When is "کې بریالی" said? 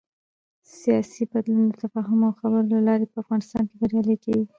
3.69-4.15